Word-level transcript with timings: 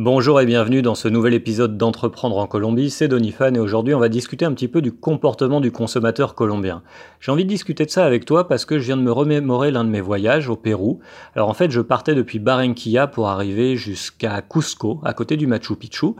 Bonjour 0.00 0.40
et 0.40 0.46
bienvenue 0.46 0.80
dans 0.80 0.94
ce 0.94 1.08
nouvel 1.08 1.34
épisode 1.34 1.76
d'Entreprendre 1.76 2.38
en 2.38 2.46
Colombie, 2.46 2.88
c'est 2.88 3.08
Donifan 3.08 3.56
et 3.56 3.58
aujourd'hui 3.58 3.94
on 3.94 3.98
va 3.98 4.08
discuter 4.08 4.44
un 4.44 4.52
petit 4.52 4.68
peu 4.68 4.80
du 4.80 4.92
comportement 4.92 5.60
du 5.60 5.72
consommateur 5.72 6.36
colombien. 6.36 6.84
J'ai 7.18 7.32
envie 7.32 7.42
de 7.42 7.48
discuter 7.48 7.84
de 7.84 7.90
ça 7.90 8.04
avec 8.04 8.24
toi 8.24 8.46
parce 8.46 8.64
que 8.64 8.78
je 8.78 8.84
viens 8.84 8.96
de 8.96 9.02
me 9.02 9.10
remémorer 9.10 9.72
l'un 9.72 9.82
de 9.82 9.90
mes 9.90 10.00
voyages 10.00 10.48
au 10.48 10.54
Pérou. 10.54 11.00
Alors 11.34 11.48
en 11.48 11.52
fait 11.52 11.72
je 11.72 11.80
partais 11.80 12.14
depuis 12.14 12.38
Barranquilla 12.38 13.08
pour 13.08 13.26
arriver 13.26 13.74
jusqu'à 13.74 14.40
Cusco, 14.40 15.00
à 15.02 15.14
côté 15.14 15.36
du 15.36 15.48
Machu 15.48 15.74
Picchu. 15.74 16.14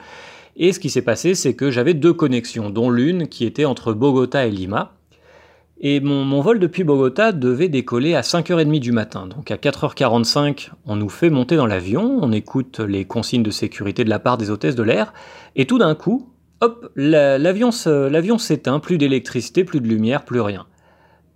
Et 0.57 0.73
ce 0.73 0.81
qui 0.81 0.91
s'est 0.91 1.03
passé 1.03 1.37
c'est 1.37 1.55
que 1.55 1.71
j'avais 1.71 1.95
deux 1.95 2.13
connexions, 2.13 2.71
dont 2.71 2.91
l'une 2.91 3.29
qui 3.29 3.45
était 3.45 3.65
entre 3.65 3.93
Bogota 3.93 4.45
et 4.45 4.51
Lima. 4.51 4.98
Et 5.81 6.01
mon, 6.01 6.41
vol 6.41 6.59
depuis 6.59 6.83
Bogota 6.83 7.31
devait 7.31 7.69
décoller 7.69 8.17
à 8.17 8.23
5h30 8.23 8.81
du 8.81 8.91
matin. 8.91 9.29
Donc 9.29 9.53
à 9.53 9.57
4h45, 9.57 10.71
on 10.87 10.97
nous 10.97 11.09
fait 11.09 11.31
monter 11.31 11.55
dans 11.55 11.67
l'avion, 11.67 12.19
on 12.21 12.33
écoute 12.33 12.81
les 12.81 13.05
consignes 13.05 13.45
de 13.45 13.53
sécurité 13.53 14.03
de 14.03 14.11
la 14.11 14.19
part 14.19 14.39
des 14.39 14.51
hôtesses 14.51 14.75
de 14.75 14.83
l'air, 14.83 15.13
et 15.55 15.67
tout 15.67 15.79
d'un 15.79 15.95
coup, 15.95 16.33
hop, 16.61 16.91
l'avion 16.97 17.71
s'éteint, 17.71 18.81
plus 18.81 18.99
d'électricité, 18.99 19.63
plus 19.63 19.81
de 19.81 19.87
lumière, 19.87 20.25
plus 20.25 20.41
rien. 20.41 20.67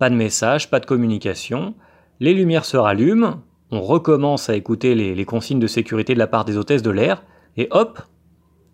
Pas 0.01 0.11
de 0.11 0.17
message, 0.17 0.71
pas 0.71 0.81
de 0.81 0.87
communication, 0.87 1.75
les 2.19 2.35
lumières 2.35 2.65
se 2.65 2.77
rallument, 2.77 3.43
on 3.71 3.81
recommence 3.81 4.51
à 4.51 4.57
écouter 4.57 4.97
les, 4.97 5.25
consignes 5.25 5.61
de 5.61 5.69
sécurité 5.69 6.15
de 6.15 6.19
la 6.19 6.27
part 6.27 6.45
des 6.45 6.57
hôtesses 6.57 6.83
de 6.83 6.91
l'air, 6.91 7.23
et 7.57 7.69
hop, 7.71 8.01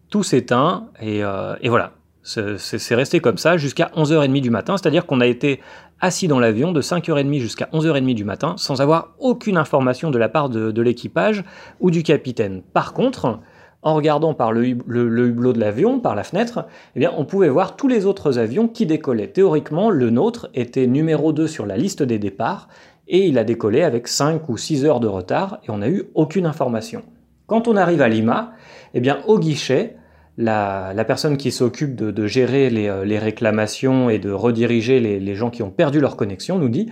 tout 0.08 0.22
s'éteint, 0.22 0.88
et, 0.98 1.22
euh, 1.22 1.56
et 1.60 1.68
voilà, 1.68 1.92
c'est 2.28 2.94
resté 2.94 3.20
comme 3.20 3.38
ça 3.38 3.56
jusqu'à 3.56 3.90
11h30 3.96 4.40
du 4.40 4.50
matin, 4.50 4.76
c'est-à-dire 4.76 5.06
qu'on 5.06 5.20
a 5.20 5.26
été 5.26 5.60
assis 6.00 6.28
dans 6.28 6.38
l'avion 6.38 6.72
de 6.72 6.82
5h30 6.82 7.38
jusqu'à 7.38 7.68
11h30 7.72 8.14
du 8.14 8.24
matin 8.24 8.54
sans 8.58 8.82
avoir 8.82 9.14
aucune 9.18 9.56
information 9.56 10.10
de 10.10 10.18
la 10.18 10.28
part 10.28 10.50
de, 10.50 10.82
l'équipage 10.82 11.42
ou 11.80 11.90
du 11.90 12.02
capitaine. 12.02 12.62
Par 12.74 12.92
contre, 12.92 13.40
en 13.82 13.94
regardant 13.94 14.34
par 14.34 14.52
le, 14.52 14.66
hublot 14.66 15.52
de 15.54 15.60
l'avion, 15.60 16.00
par 16.00 16.14
la 16.14 16.22
fenêtre, 16.22 16.66
eh 16.94 17.00
bien, 17.00 17.12
on 17.16 17.24
pouvait 17.24 17.48
voir 17.48 17.76
tous 17.76 17.88
les 17.88 18.04
autres 18.04 18.38
avions 18.38 18.68
qui 18.68 18.84
décollaient. 18.84 19.28
Théoriquement, 19.28 19.88
le 19.88 20.10
nôtre 20.10 20.50
était 20.52 20.86
numéro 20.86 21.32
2 21.32 21.46
sur 21.46 21.64
la 21.64 21.78
liste 21.78 22.02
des 22.02 22.18
départs 22.18 22.68
et 23.06 23.26
il 23.26 23.38
a 23.38 23.44
décollé 23.44 23.82
avec 23.82 24.06
5 24.06 24.48
ou 24.50 24.58
6 24.58 24.84
heures 24.84 25.00
de 25.00 25.08
retard 25.08 25.60
et 25.66 25.70
on 25.70 25.78
n'a 25.78 25.88
eu 25.88 26.04
aucune 26.14 26.44
information. 26.44 27.02
Quand 27.46 27.68
on 27.68 27.76
arrive 27.76 28.02
à 28.02 28.08
Lima, 28.08 28.52
eh 28.92 29.00
bien, 29.00 29.20
au 29.26 29.38
guichet, 29.38 29.96
la, 30.38 31.04
personne 31.04 31.36
qui 31.36 31.50
s'occupe 31.50 31.96
de, 31.96 32.26
gérer 32.26 32.70
euh, 32.88 33.04
les, 33.04 33.18
réclamations 33.18 34.08
et 34.08 34.18
de 34.18 34.30
rediriger 34.30 35.00
les, 35.00 35.34
gens 35.34 35.50
qui 35.50 35.62
ont 35.62 35.70
perdu 35.70 36.00
leur 36.00 36.16
connexion 36.16 36.58
nous 36.58 36.68
dit 36.68 36.88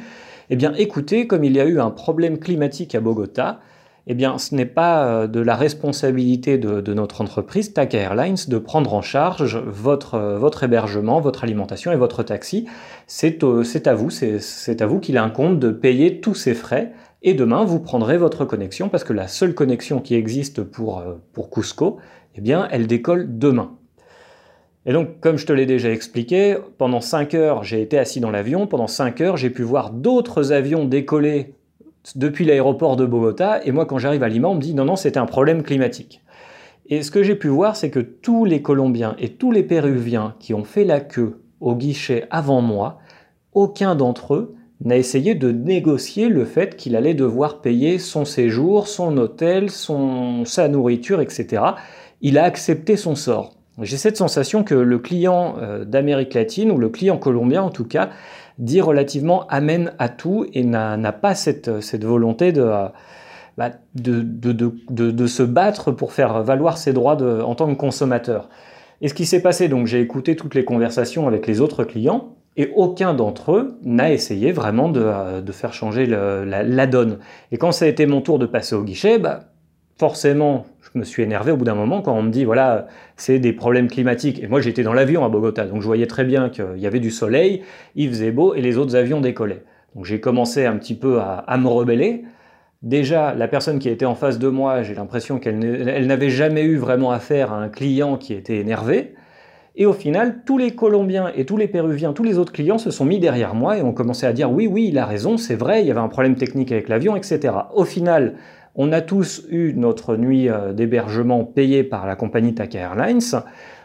Eh 0.50 0.56
bien, 0.56 0.74
écoutez, 0.76 1.26
comme 1.26 1.44
il 1.44 1.54
y 1.56 1.60
a 1.60 1.64
eu 1.64 1.80
un 1.80 1.90
problème 1.90 2.38
climatique 2.38 2.94
à 2.94 3.00
Bogota, 3.00 3.60
eh 4.08 4.14
bien, 4.14 4.38
ce 4.38 4.54
n'est 4.54 4.66
pas 4.66 5.06
euh, 5.06 5.26
de 5.28 5.40
la 5.40 5.54
responsabilité 5.54 6.58
de, 6.58 6.92
notre 6.92 7.20
entreprise, 7.20 7.72
TAC 7.72 7.94
Airlines, 7.94 8.36
de 8.48 8.58
prendre 8.58 8.92
en 8.94 9.02
charge 9.02 9.62
votre, 9.64 10.14
euh, 10.14 10.50
hébergement, 10.62 11.20
votre 11.20 11.44
alimentation 11.44 11.92
et 11.92 11.96
votre 11.96 12.24
taxi. 12.24 12.66
C'est 13.06 13.42
à 13.42 13.94
vous, 13.94 14.10
c'est 14.10 14.82
à 14.82 14.86
vous 14.86 14.98
qu'il 14.98 15.18
incombe 15.18 15.60
de 15.60 15.70
payer 15.70 16.20
tous 16.20 16.34
ces 16.34 16.54
frais. 16.54 16.92
Et 17.22 17.34
demain, 17.34 17.64
vous 17.64 17.80
prendrez 17.80 18.18
votre 18.18 18.44
connexion 18.44 18.88
parce 18.88 19.02
que 19.02 19.12
la 19.12 19.26
seule 19.26 19.54
connexion 19.54 20.00
qui 20.00 20.14
existe 20.14 20.62
pour 20.62 21.02
Cusco, 21.50 21.98
eh 22.36 22.40
bien, 22.40 22.68
elle 22.70 22.86
décolle 22.86 23.38
demain. 23.38 23.76
Et 24.86 24.92
donc, 24.92 25.20
comme 25.20 25.36
je 25.36 25.46
te 25.46 25.52
l'ai 25.52 25.66
déjà 25.66 25.90
expliqué, 25.90 26.56
pendant 26.78 27.00
5 27.00 27.34
heures, 27.34 27.64
j'ai 27.64 27.82
été 27.82 27.98
assis 27.98 28.20
dans 28.20 28.30
l'avion. 28.30 28.68
Pendant 28.68 28.86
5 28.86 29.20
heures, 29.20 29.36
j'ai 29.36 29.50
pu 29.50 29.62
voir 29.62 29.90
d'autres 29.90 30.52
avions 30.52 30.84
décoller 30.84 31.54
depuis 32.14 32.44
l'aéroport 32.44 32.94
de 32.94 33.04
Bogota. 33.04 33.60
Et 33.64 33.72
moi, 33.72 33.84
quand 33.84 33.98
j'arrive 33.98 34.22
à 34.22 34.28
Lima, 34.28 34.48
on 34.48 34.54
me 34.54 34.60
dit 34.60 34.74
non, 34.74 34.84
non, 34.84 34.94
c'était 34.94 35.18
un 35.18 35.26
problème 35.26 35.64
climatique. 35.64 36.22
Et 36.88 37.02
ce 37.02 37.10
que 37.10 37.24
j'ai 37.24 37.34
pu 37.34 37.48
voir, 37.48 37.74
c'est 37.74 37.90
que 37.90 37.98
tous 37.98 38.44
les 38.44 38.62
Colombiens 38.62 39.16
et 39.18 39.30
tous 39.30 39.50
les 39.50 39.64
Péruviens 39.64 40.36
qui 40.38 40.54
ont 40.54 40.62
fait 40.62 40.84
la 40.84 41.00
queue 41.00 41.40
au 41.60 41.74
guichet 41.74 42.26
avant 42.30 42.60
moi, 42.60 43.00
aucun 43.54 43.96
d'entre 43.96 44.34
eux 44.34 44.54
n'a 44.84 44.96
essayé 44.96 45.34
de 45.34 45.50
négocier 45.50 46.28
le 46.28 46.44
fait 46.44 46.76
qu'il 46.76 46.94
allait 46.94 47.14
devoir 47.14 47.60
payer 47.60 47.98
son 47.98 48.24
séjour, 48.24 48.86
son 48.86 49.16
hôtel, 49.16 49.68
sa 49.70 50.68
nourriture, 50.68 51.20
etc 51.20 51.62
il 52.20 52.38
a 52.38 52.44
accepté 52.44 52.96
son 52.96 53.14
sort. 53.14 53.54
J'ai 53.82 53.98
cette 53.98 54.16
sensation 54.16 54.64
que 54.64 54.74
le 54.74 54.98
client 54.98 55.56
euh, 55.60 55.84
d'Amérique 55.84 56.34
latine, 56.34 56.70
ou 56.70 56.78
le 56.78 56.88
client 56.88 57.18
colombien 57.18 57.62
en 57.62 57.70
tout 57.70 57.84
cas, 57.84 58.10
dit 58.58 58.80
relativement 58.80 59.46
amen 59.48 59.92
à 59.98 60.08
tout 60.08 60.46
et 60.54 60.64
n'a 60.64 61.12
pas 61.12 61.34
cette, 61.34 61.68
volonté 62.02 62.54
euh, 62.56 62.88
bah, 63.58 63.70
de, 63.94 64.22
de, 64.22 65.26
se 65.26 65.42
battre 65.42 65.92
pour 65.92 66.14
faire 66.14 66.42
valoir 66.42 66.78
ses 66.78 66.94
droits 66.94 67.16
en 67.22 67.54
tant 67.54 67.66
que 67.66 67.78
consommateur. 67.78 68.48
Et 69.02 69.08
ce 69.08 69.14
qui 69.14 69.26
s'est 69.26 69.42
passé, 69.42 69.68
donc 69.68 69.86
j'ai 69.86 70.00
écouté 70.00 70.36
toutes 70.36 70.54
les 70.54 70.64
conversations 70.64 71.28
avec 71.28 71.46
les 71.46 71.60
autres 71.60 71.84
clients, 71.84 72.36
et 72.56 72.72
aucun 72.74 73.12
d'entre 73.12 73.52
eux 73.52 73.78
n'a 73.82 74.12
essayé 74.12 74.50
vraiment 74.52 74.88
de, 74.88 75.00
euh, 75.00 75.52
faire 75.52 75.74
changer 75.74 76.06
la, 76.06 76.86
donne. 76.86 77.18
Et 77.52 77.58
quand 77.58 77.72
ça 77.72 77.84
a 77.84 77.88
été 77.88 78.06
mon 78.06 78.22
tour 78.22 78.38
de 78.38 78.46
passer 78.46 78.74
au 78.74 78.82
guichet, 78.82 79.18
bah, 79.18 79.40
forcément, 79.98 80.66
je 80.80 80.98
me 80.98 81.04
suis 81.04 81.22
énervé 81.22 81.52
au 81.52 81.56
bout 81.56 81.64
d'un 81.64 81.74
moment 81.74 82.02
quand 82.02 82.14
on 82.14 82.22
me 82.22 82.30
dit, 82.30 82.44
voilà, 82.44 82.86
c'est 83.16 83.38
des 83.38 83.52
problèmes 83.52 83.88
climatiques. 83.88 84.42
Et 84.42 84.46
moi, 84.46 84.60
j'étais 84.60 84.82
dans 84.82 84.92
l'avion 84.92 85.24
à 85.24 85.28
Bogota, 85.28 85.64
donc 85.64 85.80
je 85.80 85.86
voyais 85.86 86.06
très 86.06 86.24
bien 86.24 86.48
qu'il 86.48 86.78
y 86.78 86.86
avait 86.86 87.00
du 87.00 87.10
soleil, 87.10 87.62
il 87.94 88.08
faisait 88.08 88.30
beau 88.30 88.54
et 88.54 88.60
les 88.60 88.78
autres 88.78 88.94
avions 88.96 89.20
décollaient. 89.20 89.62
Donc 89.94 90.04
j'ai 90.04 90.20
commencé 90.20 90.66
un 90.66 90.76
petit 90.76 90.94
peu 90.94 91.20
à, 91.20 91.56
me 91.56 91.68
rebeller. 91.68 92.24
Déjà, 92.82 93.34
la 93.34 93.48
personne 93.48 93.78
qui 93.78 93.88
était 93.88 94.04
en 94.04 94.14
face 94.14 94.38
de 94.38 94.48
moi, 94.48 94.82
j'ai 94.82 94.94
l'impression 94.94 95.38
qu'elle 95.38 95.58
n'avait 96.06 96.28
jamais 96.28 96.62
eu 96.62 96.76
vraiment 96.76 97.10
affaire 97.10 97.52
à 97.52 97.56
un 97.56 97.70
client 97.70 98.18
qui 98.18 98.34
était 98.34 98.58
énervé. 98.58 99.14
Et 99.74 99.86
au 99.86 99.94
final, 99.94 100.42
tous 100.44 100.58
les 100.58 100.72
Colombiens 100.72 101.32
et 101.34 101.46
tous 101.46 101.56
les 101.56 101.68
Péruviens, 101.68 102.12
tous 102.12 102.22
les 102.22 102.38
autres 102.38 102.52
clients 102.52 102.78
se 102.78 102.90
sont 102.90 103.04
mis 103.04 103.18
derrière 103.18 103.54
moi 103.54 103.78
et 103.78 103.82
ont 103.82 103.92
commencé 103.92 104.26
à 104.26 104.32
dire 104.32 104.50
oui, 104.50 104.66
oui, 104.66 104.88
il 104.88 104.98
a 104.98 105.06
raison, 105.06 105.36
c'est 105.38 105.54
vrai, 105.54 105.82
il 105.82 105.86
y 105.86 105.90
avait 105.90 106.00
un 106.00 106.08
problème 106.08 106.34
technique 106.34 106.72
avec 106.72 106.88
l'avion, 106.88 107.16
etc. 107.16 107.54
Au 107.74 107.84
final, 107.84 108.36
on 108.76 108.92
a 108.92 109.00
tous 109.00 109.42
eu 109.50 109.72
notre 109.74 110.16
nuit 110.16 110.48
euh, 110.48 110.72
d'hébergement 110.72 111.44
payée 111.44 111.82
par 111.82 112.06
la 112.06 112.14
compagnie 112.14 112.54
Taka 112.54 112.78
Airlines. 112.78 113.42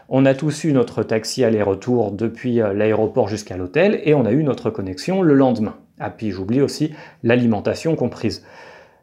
On 0.08 0.26
a 0.26 0.34
tous 0.34 0.64
eu 0.64 0.72
notre 0.72 1.02
taxi 1.02 1.42
aller-retour 1.44 2.12
depuis 2.12 2.60
euh, 2.60 2.74
l'aéroport 2.74 3.28
jusqu'à 3.28 3.56
l'hôtel 3.56 4.00
et 4.04 4.14
on 4.14 4.26
a 4.26 4.32
eu 4.32 4.44
notre 4.44 4.70
connexion 4.70 5.22
le 5.22 5.34
lendemain. 5.34 5.76
Ah 5.98 6.10
puis 6.10 6.30
j'oublie 6.30 6.60
aussi 6.60 6.92
l'alimentation 7.22 7.96
comprise. 7.96 8.44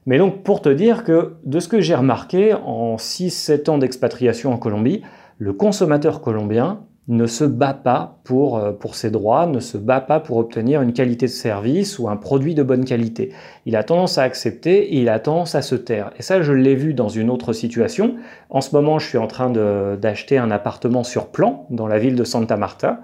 Mais 0.05 0.19
donc 0.19 0.43
pour 0.43 0.61
te 0.61 0.69
dire 0.69 1.03
que 1.03 1.33
de 1.43 1.59
ce 1.59 1.67
que 1.67 1.81
j'ai 1.81 1.95
remarqué 1.95 2.53
en 2.53 2.95
6-7 2.95 3.69
ans 3.69 3.77
d'expatriation 3.79 4.53
en 4.53 4.57
Colombie, 4.57 5.01
le 5.39 5.53
consommateur 5.53 6.21
colombien 6.21 6.81
ne 7.09 7.25
se 7.25 7.43
bat 7.43 7.73
pas 7.73 8.19
pour, 8.23 8.57
euh, 8.57 8.71
pour 8.71 8.93
ses 8.95 9.09
droits, 9.09 9.47
ne 9.47 9.59
se 9.59 9.77
bat 9.77 9.99
pas 9.99 10.19
pour 10.19 10.37
obtenir 10.37 10.83
une 10.83 10.93
qualité 10.93 11.25
de 11.25 11.31
service 11.31 11.97
ou 11.97 12.07
un 12.07 12.15
produit 12.15 12.53
de 12.53 12.61
bonne 12.61 12.85
qualité. 12.85 13.33
Il 13.65 13.75
a 13.75 13.83
tendance 13.83 14.19
à 14.19 14.23
accepter 14.23 14.93
et 14.93 15.01
il 15.01 15.09
a 15.09 15.19
tendance 15.19 15.55
à 15.55 15.63
se 15.63 15.75
taire. 15.75 16.11
Et 16.19 16.21
ça, 16.21 16.41
je 16.43 16.53
l'ai 16.53 16.75
vu 16.75 16.93
dans 16.93 17.09
une 17.09 17.31
autre 17.31 17.51
situation. 17.51 18.15
En 18.51 18.61
ce 18.61 18.75
moment, 18.75 18.99
je 18.99 19.07
suis 19.07 19.17
en 19.17 19.27
train 19.27 19.49
d'acheter 19.49 20.37
un 20.37 20.51
appartement 20.51 21.03
sur 21.03 21.27
plan 21.27 21.65
dans 21.71 21.87
la 21.87 21.97
ville 21.97 22.15
de 22.15 22.23
Santa 22.23 22.57
Marta. 22.57 23.01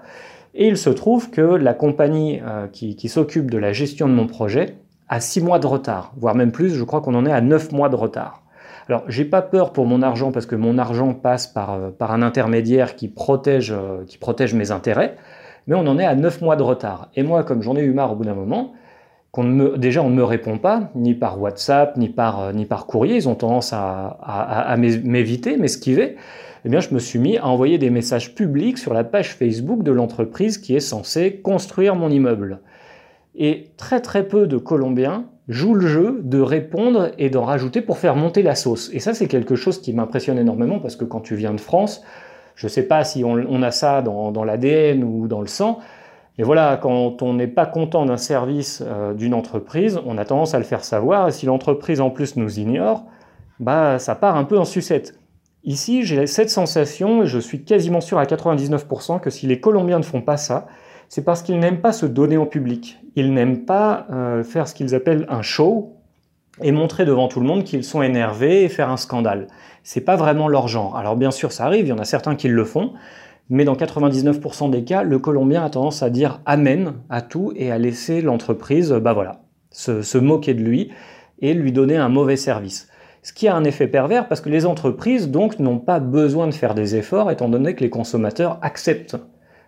Et 0.54 0.68
il 0.68 0.76
se 0.76 0.90
trouve 0.90 1.30
que 1.30 1.42
la 1.42 1.74
compagnie 1.74 2.40
euh, 2.46 2.68
qui, 2.68 2.94
qui 2.94 3.08
s'occupe 3.08 3.50
de 3.50 3.58
la 3.58 3.72
gestion 3.72 4.08
de 4.08 4.14
mon 4.14 4.28
projet 4.28 4.76
a 5.08 5.20
six 5.20 5.40
mois 5.40 5.58
de 5.58 5.66
retard, 5.66 6.12
voire 6.16 6.34
même 6.34 6.52
plus, 6.52 6.70
je 6.70 6.84
crois 6.84 7.00
qu'on 7.00 7.14
en 7.14 7.26
est 7.26 7.32
à 7.32 7.40
neuf 7.40 7.72
mois 7.72 7.88
de 7.88 7.96
retard. 7.96 8.45
Alors, 8.88 9.02
j'ai 9.08 9.24
pas 9.24 9.42
peur 9.42 9.72
pour 9.72 9.86
mon 9.86 10.00
argent 10.02 10.30
parce 10.30 10.46
que 10.46 10.54
mon 10.54 10.78
argent 10.78 11.12
passe 11.12 11.46
par, 11.46 11.74
euh, 11.74 11.90
par 11.90 12.12
un 12.12 12.22
intermédiaire 12.22 12.94
qui 12.94 13.08
protège, 13.08 13.72
euh, 13.72 14.04
qui 14.06 14.16
protège 14.16 14.54
mes 14.54 14.70
intérêts, 14.70 15.16
mais 15.66 15.74
on 15.74 15.86
en 15.86 15.98
est 15.98 16.04
à 16.04 16.14
9 16.14 16.40
mois 16.40 16.54
de 16.56 16.62
retard. 16.62 17.10
Et 17.16 17.24
moi, 17.24 17.42
comme 17.42 17.62
j'en 17.62 17.76
ai 17.76 17.82
eu 17.82 17.92
marre 17.92 18.12
au 18.12 18.14
bout 18.14 18.24
d'un 18.24 18.34
moment, 18.34 18.74
qu'on 19.32 19.42
me, 19.42 19.76
déjà 19.76 20.02
on 20.02 20.08
ne 20.08 20.14
me 20.14 20.22
répond 20.22 20.58
pas, 20.58 20.90
ni 20.94 21.14
par 21.14 21.40
WhatsApp, 21.40 21.96
ni 21.96 22.08
par, 22.08 22.40
euh, 22.40 22.52
ni 22.52 22.64
par 22.64 22.86
courrier, 22.86 23.16
ils 23.16 23.28
ont 23.28 23.34
tendance 23.34 23.72
à, 23.72 24.18
à, 24.22 24.60
à 24.72 24.76
m'éviter, 24.76 25.56
m'esquiver, 25.56 26.16
eh 26.64 26.68
bien 26.68 26.78
je 26.78 26.94
me 26.94 27.00
suis 27.00 27.18
mis 27.18 27.38
à 27.38 27.46
envoyer 27.46 27.78
des 27.78 27.90
messages 27.90 28.36
publics 28.36 28.78
sur 28.78 28.94
la 28.94 29.02
page 29.02 29.34
Facebook 29.34 29.82
de 29.82 29.90
l'entreprise 29.90 30.58
qui 30.58 30.76
est 30.76 30.80
censée 30.80 31.40
construire 31.42 31.96
mon 31.96 32.08
immeuble. 32.08 32.60
Et 33.36 33.72
très 33.76 34.00
très 34.00 34.26
peu 34.26 34.46
de 34.46 34.56
Colombiens 34.56 35.26
joue 35.48 35.74
le 35.74 35.86
jeu 35.86 36.20
de 36.22 36.40
répondre 36.40 37.10
et 37.18 37.30
d'en 37.30 37.44
rajouter 37.44 37.80
pour 37.80 37.98
faire 37.98 38.16
monter 38.16 38.42
la 38.42 38.54
sauce. 38.54 38.90
Et 38.92 38.98
ça, 38.98 39.14
c'est 39.14 39.28
quelque 39.28 39.54
chose 39.54 39.80
qui 39.80 39.92
m'impressionne 39.92 40.38
énormément 40.38 40.80
parce 40.80 40.96
que 40.96 41.04
quand 41.04 41.20
tu 41.20 41.36
viens 41.36 41.52
de 41.52 41.60
France, 41.60 42.02
je 42.54 42.66
ne 42.66 42.70
sais 42.70 42.82
pas 42.82 43.04
si 43.04 43.22
on, 43.24 43.62
a 43.62 43.70
ça 43.70 44.00
dans, 44.02 44.44
l'ADN 44.44 45.04
ou 45.04 45.28
dans 45.28 45.42
le 45.42 45.46
sang, 45.46 45.78
mais 46.38 46.44
voilà, 46.44 46.78
quand 46.80 47.22
on 47.22 47.34
n'est 47.34 47.46
pas 47.46 47.66
content 47.66 48.06
d'un 48.06 48.16
service 48.16 48.82
euh, 48.86 49.14
d'une 49.14 49.34
entreprise, 49.34 50.00
on 50.04 50.18
a 50.18 50.24
tendance 50.24 50.54
à 50.54 50.58
le 50.58 50.64
faire 50.64 50.84
savoir. 50.84 51.28
Et 51.28 51.32
si 51.32 51.46
l'entreprise 51.46 52.00
en 52.00 52.10
plus 52.10 52.36
nous 52.36 52.58
ignore, 52.58 53.04
bah 53.58 53.98
ça 53.98 54.14
part 54.14 54.36
un 54.36 54.44
peu 54.44 54.58
en 54.58 54.64
sucette. 54.64 55.18
Ici, 55.64 56.04
j'ai 56.04 56.26
cette 56.26 56.50
sensation, 56.50 57.22
et 57.22 57.26
je 57.26 57.38
suis 57.38 57.64
quasiment 57.64 58.00
sûr 58.00 58.18
à 58.18 58.24
99% 58.24 59.20
que 59.20 59.30
si 59.30 59.46
les 59.46 59.60
Colombiens 59.60 59.98
ne 59.98 60.04
font 60.04 60.20
pas 60.20 60.36
ça, 60.36 60.66
c'est 61.08 61.24
parce 61.24 61.42
qu'ils 61.42 61.58
n'aiment 61.58 61.80
pas 61.80 61.92
se 61.92 62.06
donner 62.06 62.36
en 62.36 62.46
public. 62.46 62.98
Ils 63.14 63.32
n'aiment 63.32 63.64
pas 63.64 64.06
euh, 64.10 64.44
faire 64.44 64.68
ce 64.68 64.74
qu'ils 64.74 64.94
appellent 64.94 65.26
un 65.28 65.42
show. 65.42 65.92
et 66.62 66.72
montrer 66.72 67.04
devant 67.04 67.28
tout 67.28 67.40
le 67.40 67.46
monde 67.46 67.64
qu'ils 67.64 67.84
sont 67.84 68.00
énervés 68.00 68.64
et 68.64 68.68
faire 68.70 68.88
un 68.90 68.96
scandale. 68.96 69.46
C'est 69.82 70.00
pas 70.00 70.16
vraiment 70.16 70.48
leur 70.48 70.68
genre. 70.68 70.96
Alors 70.96 71.14
bien 71.14 71.30
sûr, 71.30 71.52
ça 71.52 71.66
arrive, 71.66 71.84
il 71.86 71.90
y 71.90 71.92
en 71.92 71.98
a 71.98 72.04
certains 72.04 72.34
qui 72.34 72.48
le 72.48 72.64
font, 72.64 72.94
mais 73.50 73.64
dans 73.64 73.74
99% 73.74 74.70
des 74.70 74.82
cas, 74.82 75.02
le 75.02 75.18
Colombien 75.18 75.64
a 75.64 75.70
tendance 75.70 76.02
à 76.02 76.08
dire 76.08 76.40
amen 76.46 76.94
à 77.10 77.20
tout 77.20 77.52
et 77.56 77.70
à 77.70 77.78
laisser 77.78 78.22
l'entreprise, 78.22 78.90
bah 78.90 79.14
se, 79.70 80.00
se 80.00 80.18
moquer 80.18 80.54
de 80.54 80.62
lui 80.62 80.90
et 81.40 81.52
lui 81.52 81.72
donner 81.72 81.96
un 81.96 82.08
mauvais 82.08 82.36
service. 82.36 82.88
Ce 83.22 83.32
qui 83.32 83.48
a 83.48 83.54
un 83.54 83.64
effet 83.64 83.88
pervers 83.88 84.28
parce 84.28 84.40
que 84.40 84.48
les 84.48 84.66
entreprises 84.66 85.30
donc 85.30 85.58
n'ont 85.58 85.78
pas 85.78 86.00
besoin 86.00 86.46
de 86.46 86.54
faire 86.54 86.74
des 86.74 86.96
efforts 86.96 87.30
étant 87.30 87.48
donné 87.48 87.74
que 87.74 87.82
les 87.82 87.90
consommateurs 87.90 88.58
acceptent. 88.62 89.16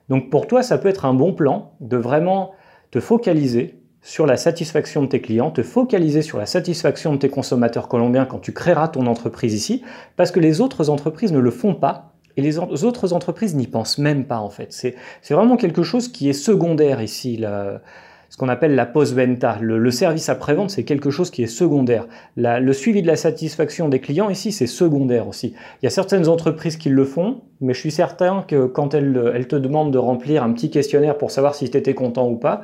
Donc 0.09 0.31
pour 0.31 0.47
toi, 0.47 0.63
ça 0.63 0.79
peut 0.79 0.89
être 0.89 1.05
un 1.05 1.15
bon 1.15 1.33
plan 1.33 1.73
de 1.81 1.97
vraiment 1.97 2.53
te 2.91 3.01
focaliser 3.01 3.81
sur 4.01 4.27
la 4.27 4.37
satisfaction 4.37 5.03
de 5.03 5.09
tes 5.09 5.21
clients, 5.21 5.51
te 5.51 5.63
focaliser 5.63 6.23
sur 6.23 6.39
la 6.39 6.47
satisfaction 6.47 7.13
de 7.13 7.19
tes 7.19 7.29
consommateurs 7.29 7.89
colombiens 7.89 8.25
quand 8.25 8.39
tu 8.39 8.53
créeras 8.53 8.89
ton 8.89 9.07
entreprise 9.07 9.55
ici, 9.55 9.83
parce 10.17 10.31
que 10.31 10.41
les 10.41 10.61
autres 10.61 10.89
entreprises 10.89 11.33
ne 11.33 11.41
le 11.41 11.51
font 11.51 11.75
pas 11.75 12.15
et 12.37 12.43
les 12.43 12.59
autres 12.59 13.13
entreprises 13.13 13.57
n'y 13.57 13.67
pensent 13.67 13.99
même 13.99 14.25
pas 14.25 14.39
en 14.39 14.49
fait. 14.49 14.73
C'est 14.73 15.35
vraiment 15.35 15.57
quelque 15.57 15.83
chose 15.83 16.09
qui 16.09 16.29
est 16.29 16.35
secondaire 16.35 17.03
ici. 17.03 17.45
Ce 18.29 18.37
qu'on 18.37 18.49
appelle 18.49 18.75
la 18.75 18.87
post-venta. 18.87 19.59
Le, 19.61 19.91
service 19.91 20.29
après-vente, 20.29 20.71
c'est 20.71 20.85
quelque 20.85 21.11
chose 21.11 21.31
qui 21.31 21.43
est 21.43 21.47
secondaire. 21.47 22.07
le 22.37 22.73
suivi 22.73 23.03
de 23.03 23.07
la 23.07 23.17
satisfaction 23.17 23.89
des 23.89 24.01
clients, 24.01 24.29
ici, 24.29 24.53
c'est 24.53 24.67
secondaire 24.67 25.29
aussi. 25.29 25.55
Il 25.83 25.85
y 25.85 25.87
a 25.87 25.91
certaines 25.91 26.29
entreprises 26.29 26.77
qui 26.77 26.91
le 26.91 27.05
font, 27.05 27.41
mais 27.61 27.75
je 27.75 27.81
suis 27.81 27.91
certain 27.91 28.45
que 28.47 28.67
quand 28.67 28.95
elles, 28.95 29.47
te 29.49 29.57
demandent 29.57 29.93
de 29.93 29.99
remplir 29.99 30.43
un 30.43 30.53
petit 30.53 30.71
questionnaire 30.71 31.17
pour 31.17 31.31
savoir 31.31 31.55
si 31.55 31.71
tu 31.71 31.77
étais 31.77 31.95
content 31.95 32.29
ou 32.29 32.37
pas, 32.37 32.63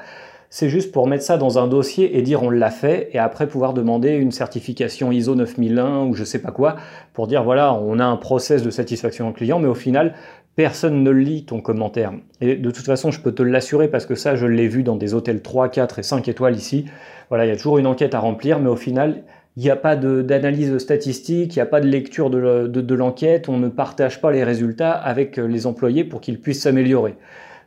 c'est 0.50 0.69
juste 0.69 0.93
pour 0.93 1.08
mettre 1.08 1.25
ça 1.25 1.37
dans 1.37 1.58
un 1.58 1.66
dossier 1.66 2.16
et 2.16 2.22
dire 2.22 2.44
on 2.44 2.50
l'a 2.50 2.70
fait, 2.70 3.08
et 3.12 3.19
après 3.19 3.49
pouvoir 3.49 3.75
demander 3.75 4.11
une 4.11 4.31
certification 4.31 5.11
ISO 5.11 5.34
9001 5.34 6.05
ou 6.05 6.14
je 6.14 6.22
sais 6.22 6.38
pas 6.38 6.52
quoi, 6.52 6.76
pour 7.12 7.26
dire 7.26 7.43
voilà, 7.43 7.75
on 7.75 7.99
a 7.99 8.05
un 8.05 8.16
process 8.16 8.62
de 8.62 8.70
satisfaction 8.70 9.32
client, 9.32 9.58
mais 9.58 9.66
au 9.66 9.75
final, 9.75 10.14
personne 10.56 11.02
ne 11.02 11.10
lit 11.10 11.44
ton 11.44 11.60
commentaire. 11.60 12.12
Et 12.40 12.56
de 12.56 12.70
toute 12.70 12.86
façon, 12.86 13.10
je 13.10 13.20
peux 13.20 13.32
te 13.32 13.42
l'assurer 13.42 13.88
parce 13.88 14.06
que 14.06 14.14
ça, 14.14 14.36
je 14.36 14.46
l'ai 14.46 14.68
vu 14.68 14.82
dans 14.82 14.96
des 14.96 15.14
hôtels 15.14 15.42
3, 15.42 15.68
4 15.68 15.98
et 15.98 16.02
5 16.02 16.28
étoiles 16.28 16.56
ici. 16.56 16.86
Voilà, 17.28 17.46
il 17.46 17.48
y 17.48 17.52
a 17.52 17.56
toujours 17.56 17.78
une 17.78 17.86
enquête 17.86 18.14
à 18.14 18.20
remplir, 18.20 18.60
mais 18.60 18.68
au 18.68 18.76
final, 18.76 19.22
il 19.56 19.62
n'y 19.62 19.70
a 19.70 19.76
pas 19.76 19.96
d'analyse 19.96 20.78
statistique, 20.78 21.54
il 21.54 21.58
n'y 21.58 21.62
a 21.62 21.66
pas 21.66 21.80
de 21.80 21.86
lecture 21.86 22.30
de 22.30 22.94
l'enquête, 22.94 23.48
on 23.48 23.56
ne 23.56 23.68
partage 23.68 24.20
pas 24.20 24.32
les 24.32 24.44
résultats 24.44 24.92
avec 24.92 25.36
les 25.36 25.66
employés 25.66 26.04
pour 26.04 26.20
qu'ils 26.20 26.40
puissent 26.40 26.62
s'améliorer. 26.62 27.16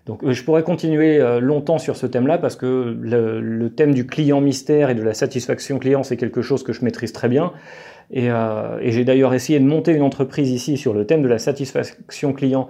Donc 0.07 0.23
euh, 0.23 0.31
je 0.31 0.43
pourrais 0.43 0.63
continuer 0.63 1.19
euh, 1.19 1.39
longtemps 1.39 1.77
sur 1.77 1.95
ce 1.97 2.07
thème-là 2.07 2.37
parce 2.37 2.55
que 2.55 2.97
le, 2.99 3.69
thème 3.69 3.93
du 3.93 4.07
client 4.07 4.41
mystère 4.41 4.89
et 4.89 4.95
de 4.95 5.03
la 5.03 5.13
satisfaction 5.13 5.77
client, 5.77 6.01
c'est 6.03 6.17
quelque 6.17 6.41
chose 6.41 6.63
que 6.63 6.73
je 6.73 6.83
maîtrise 6.83 7.11
très 7.11 7.27
bien. 7.27 7.51
Et, 8.11 8.31
euh, 8.31 8.79
j'ai 8.89 9.03
d'ailleurs 9.03 9.33
essayé 9.33 9.59
de 9.59 9.65
monter 9.65 9.93
une 9.93 10.01
entreprise 10.01 10.51
ici 10.51 10.77
sur 10.77 10.93
le 10.93 11.05
thème 11.05 11.21
de 11.21 11.27
la 11.27 11.39
satisfaction 11.39 12.33
client 12.33 12.67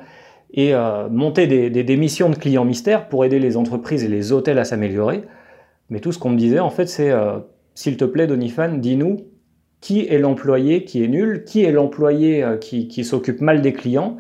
et 0.54 0.74
monter 1.12 1.45
des, 1.45 1.69
des, 1.69 1.98
missions 1.98 2.30
de 2.30 2.36
client 2.38 2.63
mystère 2.63 3.10
pour 3.10 3.25
aider 3.25 3.38
les 3.38 3.57
entreprises 3.57 4.06
et 4.06 4.07
les 4.07 4.31
hôtels 4.31 4.60
à 4.60 4.63
s'améliorer. 4.63 5.24
Mais 5.89 6.00
tout 6.00 6.13
ce 6.13 6.19
qu'on 6.19 6.30
me 6.30 6.38
disait, 6.38 6.60
en 6.60 6.69
fait, 6.69 6.88
c'est 6.88 7.12
s'il 7.75 7.98
te 7.98 8.06
plaît, 8.06 8.28
Donifan, 8.28 8.80
dis-nous 8.80 9.18
qui 9.81 10.07
est 10.07 10.19
l'employé 10.19 10.86
qui 10.86 11.04
est 11.04 11.10
nul, 11.10 11.44
qui 11.44 11.66
est 11.66 11.74
l'employé 11.74 12.45
qui 12.62 13.04
s'occupe 13.04 13.42
mal 13.42 13.62
des 13.62 13.74
clients? 13.74 14.16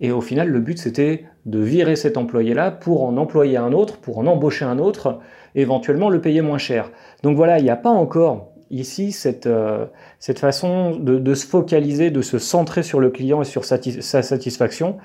Et 0.00 0.12
au 0.12 0.20
final, 0.20 0.48
le 0.48 0.60
but, 0.60 0.78
c'était 0.78 1.24
de 1.46 1.58
virer 1.58 1.96
cet 1.96 2.16
employé-là 2.16 2.70
pour 2.70 3.04
en 3.04 3.16
employer 3.16 3.56
un 3.56 3.72
autre, 3.72 3.98
pour 3.98 4.18
en 4.18 4.26
embaucher 4.26 4.64
un 4.64 4.78
autre, 4.78 5.20
éventuellement 5.54 6.10
le 6.10 6.20
payer 6.20 6.42
moins 6.42 6.58
cher. 6.58 6.90
Donc 7.22 7.36
voilà, 7.36 7.58
il 7.58 7.64
n'y 7.64 7.70
a 7.70 7.76
pas 7.76 7.90
encore 7.90 8.53
ici 8.70 9.12
cette, 9.12 9.46
euh, 9.46 9.86
cette 10.18 10.38
façon 10.38 10.96
de, 10.96 11.34
se 11.34 11.46
focaliser, 11.46 12.10
de 12.10 12.22
se 12.22 12.38
centrer 12.38 12.82
sur 12.82 13.00
le 13.00 13.10
client 13.10 13.42
et 13.42 13.44
sur 13.44 13.64
sa 13.64 14.22
satisfaction. 14.22 14.98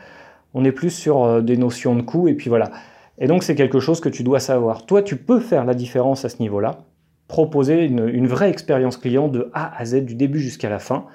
On 0.54 0.66
est 0.66 0.72
plus 0.72 0.90
sur 0.90 1.24
euh, 1.24 1.42
des 1.42 1.58
notions 1.58 1.96
de 1.96 2.02
coût 2.02 2.28
et 2.28 2.34
puis 2.34 2.50
voilà. 2.50 2.72
Et 3.20 3.28
donc 3.28 3.44
c'est 3.44 3.56
quelque 3.56 3.80
chose 3.80 4.00
que 4.00 4.10
tu 4.10 4.24
dois 4.24 4.40
savoir. 4.40 4.86
Toi, 4.86 5.02
tu 5.02 5.16
peux 5.16 5.40
faire 5.40 5.66
la 5.66 5.74
différence 5.74 6.26
à 6.26 6.30
ce 6.30 6.40
niveau-là, 6.40 6.80
proposer 7.28 7.86
une, 7.86 8.08
une 8.08 8.28
vraie 8.28 8.50
expérience 8.50 8.98
client 8.98 9.28
de 9.28 9.50
A 9.54 9.78
à 9.78 9.86
Z, 9.86 10.06
du 10.06 10.16
début 10.16 10.40
jusqu'à 10.40 10.70
la 10.70 10.80
fin, 10.80 11.06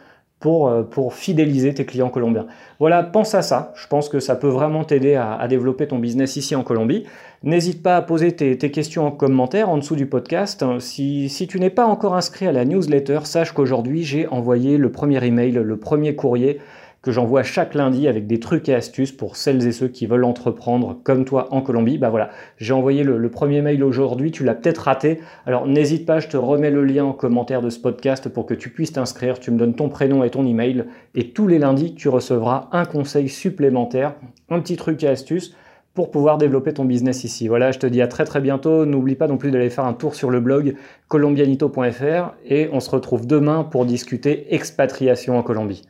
euh, 0.46 0.82
pour, 0.82 1.14
fidéliser 1.14 1.75
tes 1.75 1.85
clients 1.85 2.11
colombiens. 2.11 2.46
Voilà, 2.79 3.02
pense 3.02 3.35
à 3.35 3.43
ça. 3.43 3.73
Je 3.76 3.87
pense 3.87 4.08
que 4.08 4.20
ça 4.20 4.37
peut 4.37 4.49
vraiment 4.49 4.85
t'aider 4.85 5.14
à, 5.14 5.46
développer 5.49 5.87
ton 5.87 5.99
business 5.99 6.37
ici 6.37 6.55
en 6.55 6.62
Colombie. 6.62 7.05
N'hésite 7.43 7.82
pas 7.82 7.96
à 7.96 8.02
poser 8.02 8.32
tes, 8.32 8.56
questions 8.70 9.06
en 9.06 9.11
commentaire 9.11 9.69
en 9.69 9.79
dessous 9.79 9.96
du 9.96 10.06
podcast. 10.06 10.64
Si, 10.81 11.29
si 11.29 11.46
tu 11.46 11.61
n'es 11.61 11.70
pas 11.70 11.87
encore 11.87 12.14
inscrit 12.14 12.46
à 12.46 12.52
la 12.52 12.64
newsletter, 12.64 13.20
sache 13.25 13.52
qu'aujourd'hui 13.52 14.02
j'ai 14.02 14.26
envoyé 14.29 14.76
le 14.76 14.91
premier 14.91 15.25
email, 15.25 15.52
le 15.52 15.76
premier 15.76 16.14
courrier 16.14 16.61
que 17.04 17.12
j'envoie 17.12 17.42
chaque 17.42 17.74
lundi 17.74 18.08
avec 18.08 18.26
des 18.26 18.40
trucs 18.40 18.66
et 18.70 18.74
astuces 18.74 19.12
pour 19.12 19.36
celles 19.36 19.66
et 19.66 19.72
ceux 19.72 19.88
qui 19.88 20.06
veulent 20.06 20.24
entreprendre 20.24 20.98
comme 21.04 21.26
toi 21.26 21.48
en 21.50 21.60
Colombie. 21.60 21.98
Bah 21.98 22.08
voilà, 22.08 22.30
j'ai 22.56 22.72
envoyé 22.72 23.02
le, 23.02 23.28
premier 23.28 23.60
mail 23.60 23.84
aujourd'hui, 23.84 24.30
tu 24.30 24.42
l'as 24.42 24.54
peut-être 24.54 24.78
raté. 24.78 25.20
Alors 25.44 25.66
n'hésite 25.66 26.06
pas, 26.06 26.18
je 26.18 26.28
te 26.28 26.38
remets 26.38 26.70
le 26.70 26.82
lien 26.82 27.04
en 27.04 27.12
commentaire 27.12 27.60
de 27.60 27.68
ce 27.68 27.78
podcast 27.78 28.30
pour 28.30 28.46
que 28.46 28.54
tu 28.54 28.70
puisses 28.70 28.92
t'inscrire. 28.92 29.38
Tu 29.38 29.50
me 29.50 29.58
donnes 29.58 29.74
ton 29.74 29.90
prénom 29.90 30.24
et 30.24 30.30
ton 30.30 30.46
email 30.46 30.86
et 31.14 31.28
tous 31.28 31.46
les 31.46 31.58
lundis, 31.58 31.94
tu 31.94 32.08
recevras 32.08 32.68
un 32.72 32.86
conseil 32.86 33.28
supplémentaire, 33.28 34.14
un 34.48 34.60
petit 34.60 34.76
truc 34.76 35.02
et 35.02 35.08
astuce 35.08 35.54
pour 35.92 36.10
pouvoir 36.10 36.38
développer 36.38 36.72
ton 36.72 36.86
business 36.86 37.24
ici. 37.24 37.48
Voilà, 37.48 37.70
je 37.70 37.78
te 37.78 37.86
dis 37.86 38.00
à 38.00 38.08
très 38.08 38.24
très 38.24 38.40
bientôt. 38.40 38.86
N'oublie 38.86 39.14
pas 39.14 39.28
non 39.28 39.36
plus 39.36 39.50
d'aller 39.50 39.68
faire 39.68 39.84
un 39.84 39.92
tour 39.92 40.14
sur 40.14 40.30
le 40.30 40.40
blog 40.40 40.74
colombianito.fr 41.08 42.34
et 42.46 42.70
on 42.72 42.80
se 42.80 42.90
retrouve 42.90 43.26
demain 43.26 43.62
pour 43.62 43.84
discuter 43.84 44.54
expatriation 44.54 45.36
en 45.36 45.42
Colombie. 45.42 45.82